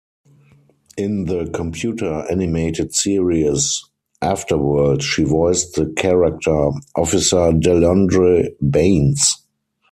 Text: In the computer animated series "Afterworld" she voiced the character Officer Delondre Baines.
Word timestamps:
In 0.97 1.25
the 1.25 1.51
computer 1.53 2.25
animated 2.27 2.95
series 2.95 3.85
"Afterworld" 4.19 5.03
she 5.03 5.23
voiced 5.23 5.75
the 5.75 5.93
character 5.95 6.69
Officer 6.95 7.51
Delondre 7.51 8.49
Baines. 8.67 9.43